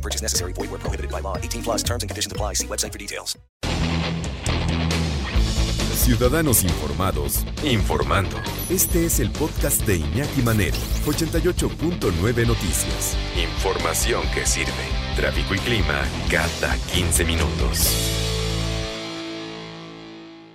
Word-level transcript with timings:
No 0.00 0.02
purchase 0.02 0.22
necessary. 0.22 0.54
Void 0.54 0.70
where 0.70 0.80
prohibited 0.80 1.10
by 1.10 1.20
law. 1.20 1.36
18 1.36 1.62
plus 1.62 1.82
terms 1.82 2.02
and 2.02 2.08
conditions 2.08 2.32
apply. 2.32 2.54
See 2.54 2.66
website 2.66 2.92
for 2.92 2.98
details. 2.98 3.38
Ciudadanos 5.94 6.64
informados, 6.64 7.44
informando. 7.62 8.36
Este 8.70 9.04
es 9.04 9.20
el 9.20 9.30
podcast 9.30 9.86
de 9.86 9.96
Iñaki 9.96 10.40
Manero, 10.42 10.78
88.9 11.04 12.46
Noticias. 12.46 13.16
Información 13.36 14.22
que 14.32 14.46
sirve. 14.46 14.72
Tráfico 15.14 15.54
y 15.54 15.58
clima 15.58 16.02
cada 16.30 16.74
15 16.94 17.24
minutos. 17.26 18.16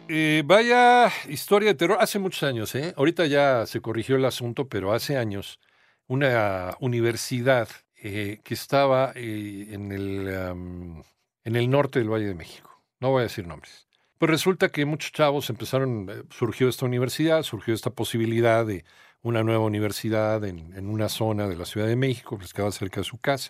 Eh, 0.10 0.42
vaya 0.46 1.12
historia 1.30 1.70
de 1.70 1.76
terror. 1.76 1.98
Hace 2.02 2.18
muchos 2.18 2.42
años, 2.42 2.74
¿eh? 2.74 2.96
Ahorita 2.98 3.28
ya 3.28 3.68
se 3.68 3.82
corrigió 3.82 4.16
el 4.16 4.26
asunto, 4.26 4.68
pero 4.68 4.94
hace 4.94 5.16
años, 5.16 5.60
una 6.08 6.76
universidad 6.80 7.68
eh, 8.08 8.40
que 8.44 8.54
estaba 8.54 9.14
eh, 9.16 9.70
en, 9.72 9.92
el, 9.92 10.28
en 11.44 11.56
el 11.56 11.70
norte 11.72 11.98
del 11.98 12.08
Valle 12.08 12.28
de 12.28 12.36
México. 12.36 12.70
No 13.00 13.10
voy 13.10 13.22
a 13.22 13.24
decir 13.24 13.48
nombres. 13.48 13.88
Pues 14.20 14.30
resulta 14.30 14.70
que 14.70 14.86
muchos 14.86 15.12
chavos 15.12 15.50
empezaron, 15.50 16.08
eh, 16.12 16.22
surgió 16.30 16.70
esta 16.70 16.86
universidad, 16.86 17.42
surgió 17.42 17.74
esta 17.74 17.90
posibilidad 17.90 18.64
de 18.64 18.86
una 19.24 19.44
nueva 19.44 19.66
universidad 19.66 20.46
en, 20.46 20.88
una 20.88 21.10
zona 21.10 21.48
de 21.48 21.56
la 21.56 21.66
Ciudad 21.66 21.88
de 21.88 21.96
México, 21.96 22.38
les 22.40 22.54
quedaba 22.54 22.72
cerca 22.72 23.02
de 23.02 23.06
su 23.06 23.18
casa. 23.18 23.50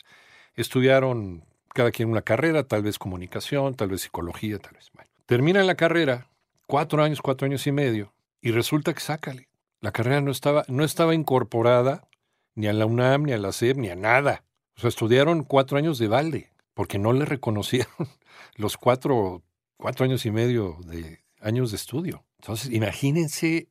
Estudiaron 0.53 1.44
cada 1.73 1.92
quien 1.92 2.08
una 2.09 2.22
carrera, 2.22 2.64
tal 2.64 2.81
vez 2.81 2.97
comunicación, 2.97 3.75
tal 3.75 3.90
vez 3.90 4.03
psicología, 4.03 4.58
tal 4.58 4.75
vez. 4.75 4.90
Bueno, 4.94 5.12
terminan 5.25 5.67
la 5.67 5.75
carrera, 5.75 6.30
cuatro 6.66 7.03
años, 7.03 7.22
cuatro 7.22 7.45
años 7.45 7.67
y 7.67 7.73
medio, 7.73 8.14
y 8.40 8.52
resulta 8.52 8.94
que 8.94 9.02
sácale. 9.02 9.50
La 9.81 9.92
carrera 9.92 10.22
no 10.22 10.31
estaba, 10.31 10.64
no 10.69 10.86
estaba 10.86 11.14
incorporada 11.14 12.08
ni 12.56 12.67
a 12.67 12.73
la 12.73 12.86
UNAM, 12.86 13.23
ni 13.23 13.34
a 13.34 13.38
la 13.38 13.52
SEP, 13.52 13.75
ni 13.75 13.90
a 13.90 13.97
nada. 13.97 14.45
O 14.78 14.81
sea, 14.81 14.90
estudiaron 14.90 15.44
cuatro 15.44 15.78
años 15.78 15.98
de 15.98 16.08
balde, 16.08 16.52
porque 16.73 17.00
no 17.00 17.14
le 17.14 17.26
reconocieron 17.26 17.94
los 18.56 18.78
cuatro, 18.78 19.44
cuatro 19.78 20.06
años 20.06 20.26
y 20.26 20.31
medio 20.31 20.78
de 20.86 21.20
años 21.40 21.72
de 21.72 21.78
estudio. 21.78 22.26
Entonces, 22.40 22.72
imagínense, 22.72 23.68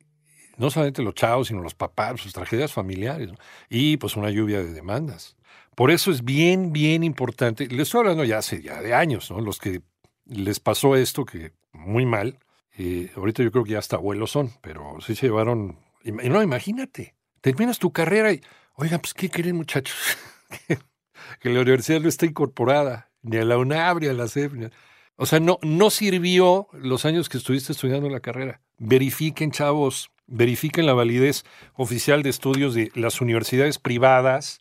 no 0.56 0.70
solamente 0.70 1.02
los 1.02 1.14
chavos, 1.14 1.48
sino 1.48 1.62
los 1.62 1.74
papás, 1.74 2.20
sus 2.20 2.32
tragedias 2.32 2.72
familiares, 2.72 3.32
¿no? 3.32 3.38
y 3.68 3.96
pues 3.96 4.16
una 4.16 4.30
lluvia 4.30 4.58
de 4.58 4.72
demandas. 4.72 5.36
Por 5.74 5.90
eso 5.90 6.10
es 6.10 6.24
bien, 6.24 6.72
bien 6.72 7.02
importante. 7.02 7.66
Les 7.66 7.82
estoy 7.88 8.00
hablando 8.00 8.24
ya 8.24 8.38
hace 8.38 8.62
ya 8.62 8.80
de 8.80 8.94
años, 8.94 9.30
¿no? 9.30 9.40
Los 9.40 9.58
que 9.58 9.82
les 10.24 10.60
pasó 10.60 10.96
esto, 10.96 11.24
que 11.24 11.52
muy 11.72 12.06
mal. 12.06 12.38
eh, 12.78 13.10
ahorita 13.16 13.42
yo 13.42 13.50
creo 13.52 13.64
que 13.64 13.72
ya 13.72 13.78
hasta 13.78 13.96
abuelos 13.96 14.30
son, 14.30 14.52
pero 14.60 14.98
sí 15.00 15.14
se 15.16 15.26
llevaron. 15.26 15.78
No, 16.04 16.42
imagínate. 16.42 17.14
Terminas 17.40 17.78
tu 17.78 17.92
carrera 17.92 18.32
y, 18.32 18.40
oigan, 18.76 19.00
pues, 19.00 19.14
¿qué 19.14 19.28
quieren, 19.28 19.56
muchachos? 19.56 19.96
que 21.40 21.50
la 21.50 21.60
universidad 21.60 22.00
no 22.00 22.08
está 22.08 22.26
incorporada, 22.26 23.10
ni 23.22 23.36
a 23.38 23.44
la 23.44 23.58
UNAM, 23.58 23.98
ni 24.00 24.06
a 24.06 24.12
la 24.12 24.28
CEP. 24.28 24.66
a- 24.66 24.70
O 25.16 25.26
sea, 25.26 25.40
no, 25.40 25.58
no 25.62 25.90
sirvió 25.90 26.68
los 26.72 27.04
años 27.04 27.28
que 27.28 27.38
estuviste 27.38 27.72
estudiando 27.72 28.08
la 28.08 28.20
carrera. 28.20 28.60
Verifiquen, 28.78 29.50
chavos, 29.52 30.10
verifiquen 30.26 30.86
la 30.86 30.92
validez 30.94 31.44
oficial 31.74 32.22
de 32.22 32.30
estudios 32.30 32.74
de 32.74 32.90
las 32.94 33.20
universidades 33.20 33.78
privadas 33.78 34.60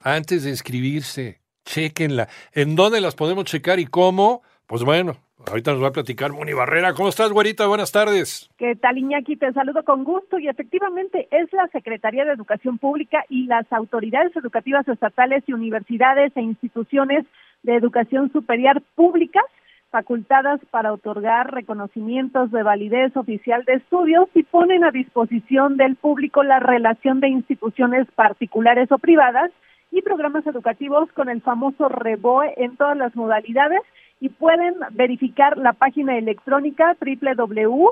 antes 0.00 0.42
de 0.44 0.50
inscribirse. 0.50 1.40
Chequenla. 1.64 2.28
¿En 2.52 2.76
dónde 2.76 3.00
las 3.00 3.14
podemos 3.14 3.44
checar 3.46 3.80
y 3.80 3.86
cómo? 3.86 4.42
Pues 4.66 4.82
bueno, 4.84 5.16
ahorita 5.48 5.72
nos 5.72 5.82
va 5.82 5.88
a 5.88 5.92
platicar 5.92 6.32
Moni 6.32 6.52
Barrera. 6.52 6.92
¿Cómo 6.94 7.08
estás, 7.08 7.30
güerita? 7.30 7.66
Buenas 7.66 7.92
tardes. 7.92 8.50
¿Qué 8.58 8.74
tal, 8.76 8.98
Iñaki? 8.98 9.36
Te 9.36 9.52
saludo 9.52 9.84
con 9.84 10.04
gusto 10.04 10.38
y 10.38 10.48
efectivamente 10.48 11.28
es 11.30 11.52
la 11.52 11.68
Secretaría 11.68 12.24
de 12.24 12.32
Educación 12.32 12.78
Pública 12.78 13.24
y 13.28 13.46
las 13.46 13.70
autoridades 13.72 14.34
educativas 14.36 14.86
estatales 14.88 15.44
y 15.46 15.52
universidades 15.52 16.32
e 16.36 16.42
instituciones 16.42 17.24
de 17.62 17.76
educación 17.76 18.30
superior 18.32 18.82
públicas 18.94 19.44
facultadas 19.90 20.60
para 20.70 20.92
otorgar 20.92 21.54
reconocimientos 21.54 22.50
de 22.50 22.62
validez 22.62 23.16
oficial 23.16 23.64
de 23.64 23.74
estudios 23.74 24.28
y 24.34 24.42
ponen 24.42 24.84
a 24.84 24.90
disposición 24.90 25.76
del 25.76 25.96
público 25.96 26.42
la 26.42 26.58
relación 26.58 27.20
de 27.20 27.28
instituciones 27.28 28.06
particulares 28.14 28.90
o 28.90 28.98
privadas 28.98 29.50
y 29.90 30.02
programas 30.02 30.46
educativos 30.46 31.10
con 31.12 31.28
el 31.28 31.40
famoso 31.40 31.88
REBOE 31.88 32.54
en 32.56 32.76
todas 32.76 32.96
las 32.96 33.14
modalidades 33.14 33.80
y 34.20 34.28
pueden 34.28 34.74
verificar 34.92 35.56
la 35.56 35.72
página 35.72 36.16
electrónica 36.16 36.96
www. 37.00 37.90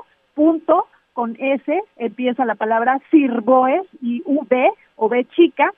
con 1.13 1.35
S 1.39 1.83
empieza 1.97 2.45
la 2.45 2.55
palabra 2.55 2.99
sirboes 3.11 3.83
y 4.01 4.21
V 4.25 4.71
o 4.97 5.07
V 5.07 5.25
chica 5.35 5.71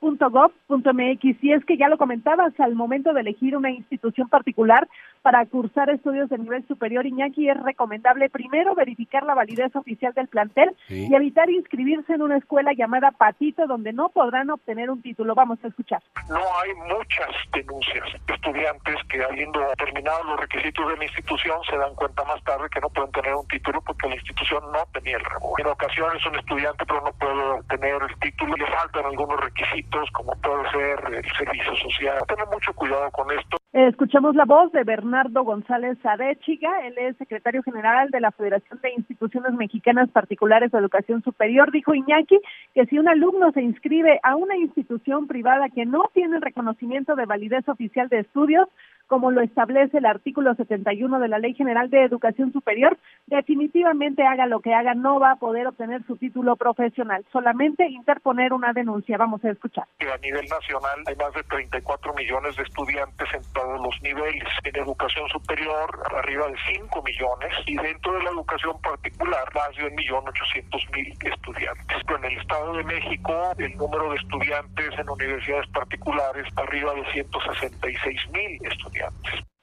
sirboes.cep.gov.mx 0.00 1.44
y 1.44 1.52
es 1.52 1.64
que 1.64 1.76
ya 1.76 1.88
lo 1.88 1.98
comentabas 1.98 2.58
al 2.60 2.74
momento 2.74 3.12
de 3.12 3.20
elegir 3.20 3.56
una 3.56 3.70
institución 3.70 4.28
particular 4.28 4.88
para 5.22 5.44
cursar 5.46 5.90
estudios 5.90 6.30
de 6.30 6.38
nivel 6.38 6.66
superior 6.66 7.04
Iñaki 7.06 7.48
es 7.48 7.62
recomendable 7.62 8.30
primero 8.30 8.74
verificar 8.74 9.22
la 9.24 9.34
validez 9.34 9.74
oficial 9.76 10.12
del 10.14 10.28
plantel 10.28 10.70
Sí. 10.88 11.06
y 11.10 11.14
evitar 11.14 11.50
inscribirse 11.50 12.14
en 12.14 12.22
una 12.22 12.38
escuela 12.38 12.72
llamada 12.72 13.10
Patito 13.10 13.66
donde 13.66 13.92
no 13.92 14.08
podrán 14.08 14.50
obtener 14.50 14.90
un 14.90 15.02
título. 15.02 15.34
Vamos 15.34 15.58
a 15.62 15.68
escuchar. 15.68 16.02
no 16.28 16.36
hay 16.38 16.74
muchas 16.96 17.28
denuncias 17.52 18.04
de 18.26 18.34
estudiantes 18.34 18.96
que 19.08 19.22
habiendo 19.22 19.60
terminado 19.78 20.24
los 20.24 20.40
requisitos 20.40 20.88
de 20.88 20.96
la 20.96 21.04
institución 21.04 21.58
se 21.68 21.76
dan 21.76 21.94
cuenta 21.94 22.24
más 22.24 22.42
tarde 22.44 22.68
que 22.72 22.80
no 22.80 22.88
pueden 22.88 23.12
tener 23.12 23.34
un 23.34 23.46
título 23.48 23.80
porque 23.82 24.08
la 24.08 24.14
institución 24.14 24.62
no 24.72 24.78
tenía 24.92 25.16
el 25.18 25.24
rebote. 25.24 25.62
En 25.62 25.68
ocasiones 25.68 26.24
un 26.26 26.36
estudiante 26.36 26.84
pero 26.86 27.02
no 27.02 27.12
puede 27.12 27.62
tener 27.68 28.02
el 28.02 28.18
título, 28.20 28.54
le 28.56 28.66
faltan 28.66 29.04
algunos 29.04 29.38
requisitos 29.40 29.89
como 30.12 30.32
puede 30.36 30.70
ser 30.70 31.14
el 31.14 31.24
servicio 31.36 31.74
social. 31.76 32.18
Tener 32.28 32.46
mucho 32.46 32.72
cuidado 32.74 33.10
con 33.10 33.30
esto. 33.30 33.58
Eh, 33.72 33.88
Escuchamos 33.88 34.34
la 34.34 34.44
voz 34.44 34.72
de 34.72 34.84
Bernardo 34.84 35.44
González 35.44 35.98
Arechiga, 36.04 36.86
él 36.86 36.94
es 36.98 37.16
secretario 37.16 37.62
general 37.62 38.10
de 38.10 38.20
la 38.20 38.30
Federación 38.32 38.80
de 38.82 38.92
Instituciones 38.94 39.52
Mexicanas 39.52 40.08
Particulares 40.10 40.72
de 40.72 40.78
Educación 40.78 41.22
Superior. 41.22 41.70
Dijo 41.70 41.94
Iñaki 41.94 42.40
que 42.74 42.86
si 42.86 42.98
un 42.98 43.08
alumno 43.08 43.52
se 43.52 43.62
inscribe 43.62 44.18
a 44.22 44.34
una 44.36 44.56
institución 44.56 45.26
privada 45.26 45.68
que 45.68 45.86
no 45.86 46.10
tiene 46.12 46.40
reconocimiento 46.40 47.14
de 47.14 47.26
validez 47.26 47.68
oficial 47.68 48.08
de 48.08 48.20
estudios, 48.20 48.68
como 49.10 49.32
lo 49.32 49.40
establece 49.40 49.98
el 49.98 50.06
artículo 50.06 50.54
71 50.54 51.18
de 51.18 51.26
la 51.26 51.40
Ley 51.40 51.52
General 51.54 51.90
de 51.90 52.04
Educación 52.04 52.52
Superior, 52.52 52.96
definitivamente 53.26 54.22
haga 54.22 54.46
lo 54.46 54.60
que 54.60 54.72
haga, 54.72 54.94
no 54.94 55.18
va 55.18 55.32
a 55.32 55.36
poder 55.36 55.66
obtener 55.66 56.04
su 56.06 56.16
título 56.16 56.54
profesional, 56.54 57.26
solamente 57.32 57.88
interponer 57.88 58.52
una 58.52 58.72
denuncia. 58.72 59.18
Vamos 59.18 59.44
a 59.44 59.50
escuchar. 59.50 59.84
a 59.98 60.16
nivel 60.18 60.46
nacional 60.46 61.02
hay 61.06 61.16
más 61.16 61.34
de 61.34 61.42
34 61.42 62.14
millones 62.14 62.54
de 62.54 62.62
estudiantes 62.62 63.28
en 63.34 63.42
todos 63.52 63.82
los 63.82 64.00
niveles. 64.00 64.48
En 64.62 64.76
educación 64.76 65.28
superior, 65.30 65.90
arriba 66.14 66.46
de 66.46 66.56
5 66.72 67.02
millones. 67.02 67.52
Y 67.66 67.76
dentro 67.78 68.12
de 68.12 68.22
la 68.22 68.30
educación 68.30 68.80
particular, 68.80 69.42
más 69.52 69.74
de 69.74 69.90
1.800.000 69.90 71.34
estudiantes. 71.34 71.96
En 72.16 72.24
el 72.24 72.38
Estado 72.38 72.74
de 72.74 72.84
México, 72.84 73.34
el 73.58 73.76
número 73.76 74.10
de 74.10 74.16
estudiantes 74.18 74.96
en 74.96 75.10
universidades 75.10 75.68
particulares, 75.70 76.46
arriba 76.56 76.94
de 76.94 77.02
166.000 77.06 78.70
estudiantes. 78.70 78.99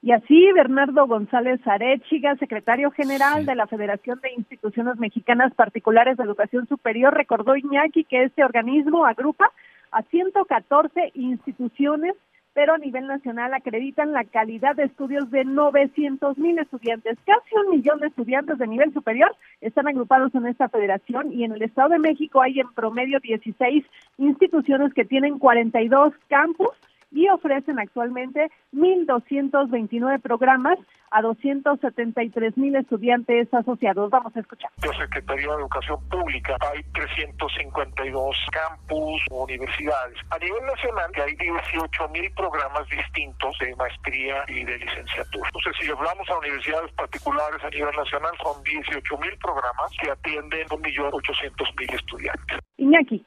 Y 0.00 0.12
así, 0.12 0.52
Bernardo 0.52 1.06
González 1.06 1.60
Arechiga, 1.66 2.36
secretario 2.36 2.90
general 2.92 3.44
de 3.46 3.56
la 3.56 3.66
Federación 3.66 4.20
de 4.20 4.32
Instituciones 4.32 4.96
Mexicanas 4.98 5.52
Particulares 5.54 6.16
de 6.16 6.24
Educación 6.24 6.68
Superior, 6.68 7.12
recordó 7.14 7.56
Iñaki 7.56 8.04
que 8.04 8.24
este 8.24 8.44
organismo 8.44 9.04
agrupa 9.06 9.50
a 9.90 10.02
114 10.02 11.12
instituciones, 11.14 12.14
pero 12.54 12.74
a 12.74 12.78
nivel 12.78 13.08
nacional 13.08 13.54
acreditan 13.54 14.12
la 14.12 14.22
calidad 14.24 14.76
de 14.76 14.84
estudios 14.84 15.30
de 15.32 15.44
900 15.44 16.38
mil 16.38 16.58
estudiantes. 16.58 17.18
Casi 17.26 17.54
un 17.56 17.76
millón 17.76 17.98
de 17.98 18.06
estudiantes 18.06 18.58
de 18.58 18.66
nivel 18.68 18.92
superior 18.92 19.34
están 19.60 19.88
agrupados 19.88 20.32
en 20.34 20.46
esta 20.46 20.68
federación 20.68 21.32
y 21.32 21.42
en 21.42 21.52
el 21.52 21.62
Estado 21.62 21.90
de 21.90 21.98
México 21.98 22.40
hay 22.40 22.60
en 22.60 22.72
promedio 22.72 23.18
16 23.20 23.84
instituciones 24.18 24.94
que 24.94 25.04
tienen 25.04 25.38
42 25.40 26.12
campus 26.28 26.70
y 27.10 27.28
ofrecen 27.28 27.78
actualmente 27.78 28.50
1.229 28.72 30.20
programas 30.20 30.78
a 31.10 31.22
273 31.22 32.56
mil 32.58 32.76
estudiantes 32.76 33.52
asociados. 33.52 34.10
Vamos 34.10 34.36
a 34.36 34.40
escuchar. 34.40 34.70
La 34.84 34.92
Secretaría 34.92 35.48
de 35.48 35.54
Educación 35.54 36.08
Pública 36.08 36.56
hay 36.60 36.82
352 36.92 38.36
campus, 38.52 39.22
universidades. 39.30 40.18
A 40.30 40.38
nivel 40.38 40.66
nacional 40.66 41.10
hay 41.24 41.34
18 41.36 42.08
mil 42.10 42.30
programas 42.32 42.88
distintos 42.88 43.56
de 43.60 43.74
maestría 43.76 44.44
y 44.48 44.64
de 44.64 44.78
licenciatura. 44.78 45.48
Entonces, 45.48 45.72
si 45.80 45.90
hablamos 45.90 46.28
a 46.28 46.38
universidades 46.38 46.92
particulares 46.92 47.64
a 47.64 47.70
nivel 47.70 47.94
nacional, 47.96 48.32
son 48.42 48.62
18 48.62 49.18
mil 49.18 49.36
programas 49.38 49.90
que 50.02 50.10
atienden 50.10 50.66
1.800.000 50.68 51.94
estudiantes. 51.94 52.58
Iñaki. 52.76 53.24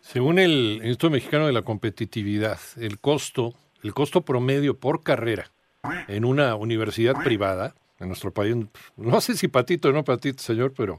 Según 0.00 0.38
el 0.38 0.80
Instituto 0.82 1.10
Mexicano 1.10 1.46
de 1.46 1.52
la 1.52 1.62
Competitividad, 1.62 2.58
el 2.76 2.98
costo, 2.98 3.54
el 3.82 3.94
costo 3.94 4.22
promedio 4.22 4.78
por 4.78 5.02
carrera 5.02 5.50
en 6.08 6.24
una 6.24 6.54
universidad 6.54 7.14
privada 7.22 7.74
en 7.98 8.08
nuestro 8.08 8.32
país, 8.32 8.56
no 8.96 9.20
sé 9.20 9.36
si 9.36 9.48
patito 9.48 9.88
o 9.88 9.92
no 9.92 10.04
patito, 10.04 10.42
señor, 10.42 10.72
pero 10.76 10.98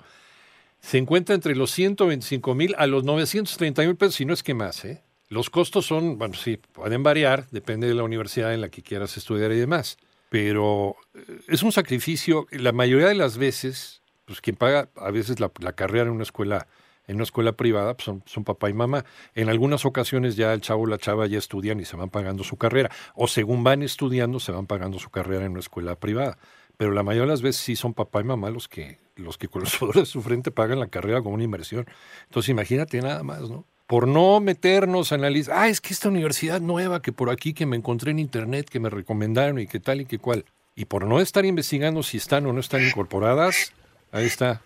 se 0.81 0.97
encuentra 0.97 1.35
entre 1.35 1.55
los 1.55 1.71
125 1.71 2.55
mil 2.55 2.75
a 2.77 2.87
los 2.87 3.03
930 3.03 3.81
mil 3.83 3.95
pesos, 3.95 4.15
si 4.15 4.25
no 4.25 4.33
es 4.33 4.43
que 4.43 4.53
más. 4.53 4.83
¿eh? 4.85 5.01
Los 5.29 5.49
costos 5.49 5.85
son, 5.85 6.17
bueno, 6.17 6.35
sí, 6.35 6.57
pueden 6.57 7.03
variar, 7.03 7.47
depende 7.51 7.87
de 7.87 7.93
la 7.93 8.03
universidad 8.03 8.53
en 8.53 8.61
la 8.61 8.69
que 8.69 8.81
quieras 8.81 9.15
estudiar 9.17 9.51
y 9.51 9.57
demás, 9.57 9.97
pero 10.29 10.95
eh, 11.13 11.41
es 11.47 11.63
un 11.63 11.71
sacrificio, 11.71 12.47
la 12.51 12.71
mayoría 12.71 13.07
de 13.07 13.15
las 13.15 13.37
veces, 13.37 14.01
pues 14.25 14.41
quien 14.41 14.55
paga 14.55 14.89
a 14.95 15.11
veces 15.11 15.39
la, 15.39 15.51
la 15.59 15.73
carrera 15.73 16.05
en 16.05 16.11
una 16.11 16.23
escuela 16.23 16.67
en 17.09 17.15
una 17.15 17.23
escuela 17.23 17.53
privada 17.53 17.95
pues 17.97 18.21
son, 18.25 18.43
papá 18.43 18.69
y 18.69 18.73
mamá. 18.73 19.03
En 19.33 19.49
algunas 19.49 19.83
ocasiones 19.83 20.35
ya 20.35 20.53
el 20.53 20.61
chavo 20.61 20.83
o 20.83 20.85
la 20.85 20.99
chava 20.99 21.25
ya 21.25 21.39
estudian 21.39 21.79
y 21.79 21.85
se 21.85 21.97
van 21.97 22.11
pagando 22.11 22.43
su 22.43 22.55
carrera. 22.55 22.91
O 23.15 23.27
según 23.27 23.63
van 23.63 23.81
estudiando, 23.81 24.39
se 24.39 24.51
van 24.51 24.67
pagando 24.67 24.99
su 24.99 25.09
carrera 25.09 25.45
en 25.45 25.51
una 25.51 25.59
escuela 25.59 25.95
privada. 25.95 26.37
Pero 26.77 26.91
la 26.91 27.01
mayoría 27.01 27.23
de 27.25 27.31
las 27.31 27.41
veces 27.41 27.63
sí 27.63 27.75
son 27.75 27.95
papá 27.95 28.21
y 28.21 28.25
mamá 28.25 28.51
los 28.51 28.67
que, 28.67 28.99
los 29.15 29.39
que 29.39 29.47
con 29.47 29.63
los 29.63 29.71
sudores 29.79 30.03
de 30.03 30.05
su 30.05 30.21
frente 30.21 30.51
pagan 30.51 30.79
la 30.79 30.87
carrera 30.87 31.23
como 31.23 31.33
una 31.33 31.43
inversión. 31.43 31.87
Entonces 32.25 32.49
imagínate 32.49 33.01
nada 33.01 33.23
más, 33.23 33.49
¿no? 33.49 33.65
Por 33.87 34.07
no 34.07 34.39
meternos 34.39 35.11
a 35.11 35.15
analizar, 35.15 35.57
ah, 35.57 35.67
es 35.67 35.81
que 35.81 35.95
esta 35.95 36.09
universidad 36.09 36.61
nueva 36.61 37.01
que 37.01 37.11
por 37.11 37.31
aquí 37.31 37.55
que 37.55 37.65
me 37.65 37.75
encontré 37.75 38.11
en 38.11 38.19
internet, 38.19 38.69
que 38.69 38.79
me 38.79 38.91
recomendaron 38.91 39.57
y 39.57 39.65
que 39.65 39.79
tal 39.79 40.01
y 40.01 40.05
que 40.05 40.19
cual. 40.19 40.45
Y 40.75 40.85
por 40.85 41.07
no 41.07 41.19
estar 41.19 41.43
investigando 41.43 42.03
si 42.03 42.17
están 42.17 42.45
o 42.45 42.53
no 42.53 42.59
están 42.59 42.83
incorporadas, 42.85 43.73
ahí 44.11 44.27
está, 44.27 44.61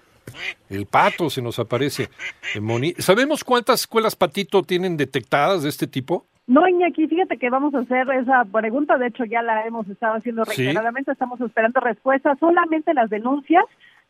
el 0.69 0.85
pato 0.85 1.29
se 1.29 1.41
nos 1.41 1.59
aparece. 1.59 2.09
¿Sabemos 2.99 3.43
cuántas 3.43 3.81
escuelas 3.81 4.15
patito 4.15 4.63
tienen 4.63 4.97
detectadas 4.97 5.63
de 5.63 5.69
este 5.69 5.87
tipo? 5.87 6.25
No, 6.45 6.67
Iñaki, 6.67 7.07
fíjate 7.07 7.37
que 7.37 7.49
vamos 7.49 7.73
a 7.73 7.79
hacer 7.79 8.05
esa 8.11 8.43
pregunta, 8.43 8.97
de 8.97 9.07
hecho 9.07 9.23
ya 9.23 9.41
la 9.41 9.65
hemos 9.65 9.87
estado 9.87 10.15
haciendo 10.15 10.43
reiteradamente, 10.43 11.11
¿Sí? 11.11 11.13
estamos 11.13 11.39
esperando 11.39 11.79
respuestas, 11.79 12.37
solamente 12.37 12.93
las 12.93 13.09
denuncias 13.09 13.63